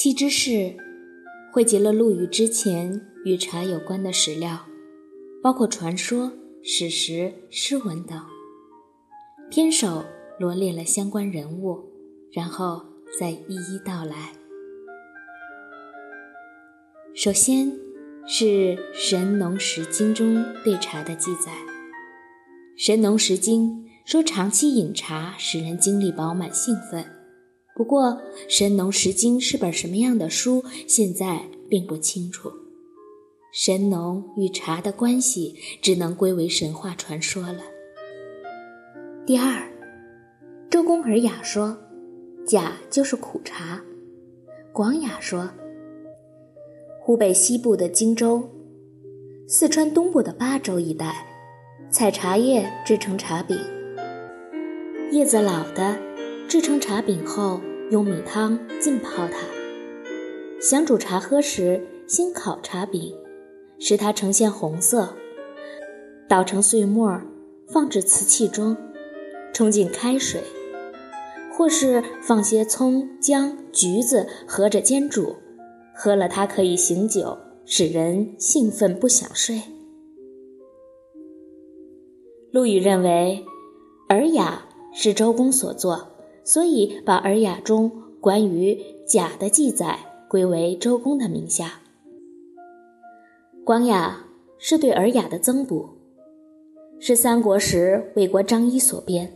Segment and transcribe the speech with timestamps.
[0.00, 0.76] 七之士
[1.52, 4.64] 汇集了陆羽之前与茶有关的史料，
[5.42, 6.30] 包括传说、
[6.62, 8.16] 史实、诗文等。
[9.50, 10.04] 篇首
[10.38, 11.90] 罗列了相关人物，
[12.30, 12.80] 然后
[13.18, 14.34] 再一一道来。
[17.12, 17.72] 首先
[18.24, 18.44] 是
[18.92, 21.50] 《神农时经》中对茶的记载，
[22.76, 27.04] 《神农时经》说长期饮茶使人精力饱满、兴奋。
[27.78, 28.06] 不过，
[28.48, 32.50] 《神农十经》是本什么样的书，现在并不清楚。
[33.52, 37.60] 神农与茶的关系只能归为神话传说了。
[39.24, 39.62] 第二，
[40.68, 41.78] 周公尔雅说，
[42.44, 43.80] 甲就是苦茶。
[44.72, 45.48] 广雅说，
[47.00, 48.42] 湖北西部的荆州，
[49.46, 51.24] 四川东部的巴州一带，
[51.92, 53.56] 采茶叶制成茶饼，
[55.12, 55.96] 叶子老的，
[56.48, 59.46] 制成茶饼后用米汤浸泡它。
[60.60, 63.14] 想煮茶喝时，先烤茶饼，
[63.78, 65.14] 使它呈现红色，
[66.28, 67.20] 捣成碎末，
[67.66, 68.76] 放置瓷器中。
[69.54, 70.40] 冲进开水，
[71.52, 75.34] 或是放些葱、姜、橘子合着煎煮，
[75.96, 79.60] 喝了它可以醒酒，使人兴奋不想睡。
[82.52, 83.44] 陆羽认为
[84.14, 84.62] 《尔雅》
[84.96, 86.07] 是周公所作，
[86.48, 89.98] 所以把《尔雅》中关于甲的记载
[90.30, 91.82] 归为周公的名下。
[93.64, 94.24] 《广雅》
[94.56, 95.90] 是对《尔雅》的增补，
[96.98, 99.30] 是三国时魏国张仪所编。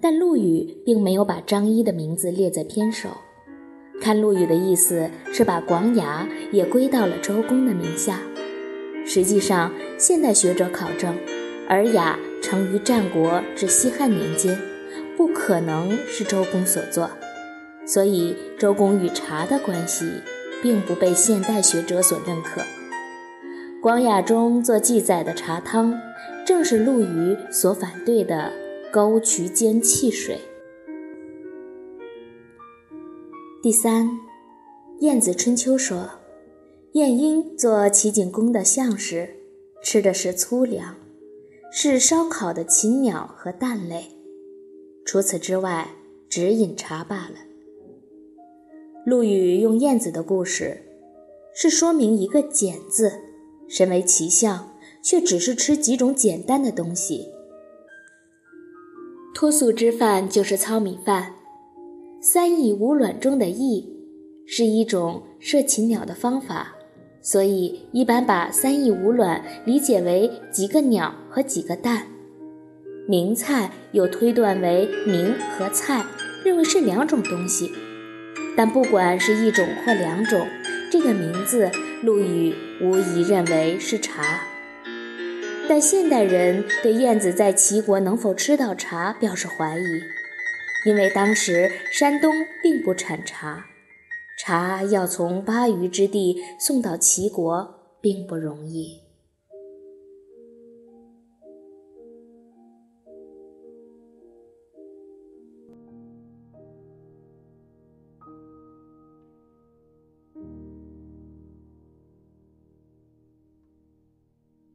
[0.00, 3.08] 但陆羽并没有把张仪的名字列在篇首，
[4.00, 8.20] 看陆羽的意思是把广雅也归到了周公的名下。
[9.06, 11.14] 实际上，现代学者考证，
[11.68, 14.58] 《尔雅》成于战国至西汉年间，
[15.16, 17.10] 不可能是周公所作，
[17.86, 20.04] 所以周公与茶的关系
[20.62, 22.62] 并不被现代学者所认可。
[23.82, 25.98] 广雅中做记载的茶汤，
[26.46, 28.52] 正是陆羽所反对的。
[28.92, 30.40] 沟渠间汽水。
[33.62, 34.06] 第三，
[35.00, 36.08] 《晏子春秋》说，
[36.92, 39.36] 晏婴做齐景公的相时，
[39.82, 40.94] 吃的是粗粮，
[41.70, 44.12] 是烧烤的禽鸟和蛋类，
[45.06, 45.88] 除此之外，
[46.28, 47.36] 只饮茶罢了。
[49.04, 50.82] 陆羽用燕子的故事，
[51.54, 53.12] 是说明一个“简”字，
[53.68, 57.28] 身为奇相，却只是吃几种简单的东西。
[59.32, 61.36] 脱素之饭就是糙米饭，
[62.20, 63.88] 三翼五卵中的“翼”
[64.44, 66.74] 是一种射禽鸟的方法，
[67.22, 72.08] 所以一般把三翼五卵理解为几个鸟和几个蛋。
[73.08, 76.04] 名菜又推断为名和菜，
[76.44, 77.72] 认为是两种东西。
[78.56, 80.48] 但不管是一种或两种，
[80.90, 81.70] 这个名字
[82.02, 84.42] 陆羽无疑认为是茶。
[85.68, 90.02] 但现代人对晏子在齐国能否吃到茶表示怀疑，
[90.88, 93.66] 因为当时山东并不产茶，
[94.38, 99.05] 茶要从巴渝之地送到齐国并不容易。